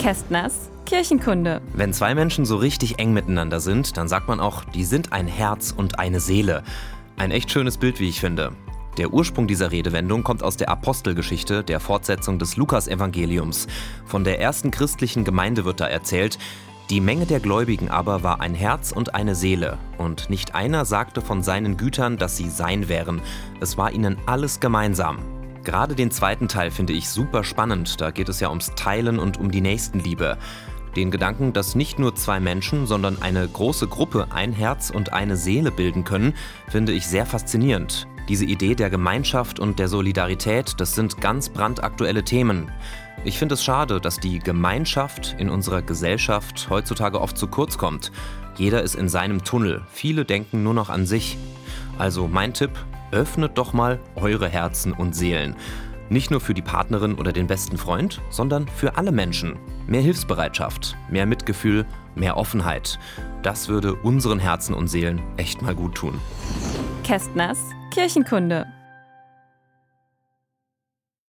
[0.00, 1.60] Kästners Kirchenkunde.
[1.74, 5.26] Wenn zwei Menschen so richtig eng miteinander sind, dann sagt man auch, die sind ein
[5.26, 6.62] Herz und eine Seele.
[7.18, 8.52] Ein echt schönes Bild, wie ich finde.
[8.96, 13.66] Der Ursprung dieser Redewendung kommt aus der Apostelgeschichte, der Fortsetzung des Lukasevangeliums.
[14.06, 16.38] Von der ersten christlichen Gemeinde wird da erzählt,
[16.88, 21.20] die Menge der Gläubigen aber war ein Herz und eine Seele, und nicht einer sagte
[21.20, 23.20] von seinen Gütern, dass sie sein wären.
[23.60, 25.18] Es war ihnen alles gemeinsam.
[25.70, 29.38] Gerade den zweiten Teil finde ich super spannend, da geht es ja ums Teilen und
[29.38, 30.36] um die Nächstenliebe.
[30.96, 35.36] Den Gedanken, dass nicht nur zwei Menschen, sondern eine große Gruppe ein Herz und eine
[35.36, 36.34] Seele bilden können,
[36.66, 38.08] finde ich sehr faszinierend.
[38.28, 42.72] Diese Idee der Gemeinschaft und der Solidarität, das sind ganz brandaktuelle Themen.
[43.22, 48.10] Ich finde es schade, dass die Gemeinschaft in unserer Gesellschaft heutzutage oft zu kurz kommt.
[48.56, 51.38] Jeder ist in seinem Tunnel, viele denken nur noch an sich.
[51.96, 52.72] Also mein Tipp,
[53.12, 55.56] öffnet doch mal eure Herzen und Seelen.
[56.08, 59.56] Nicht nur für die Partnerin oder den besten Freund, sondern für alle Menschen.
[59.86, 61.86] Mehr Hilfsbereitschaft, mehr Mitgefühl,
[62.16, 62.98] mehr Offenheit.
[63.42, 66.20] Das würde unseren Herzen und Seelen echt mal gut tun.
[67.04, 67.58] Kästners
[67.90, 68.66] Kirchenkunde.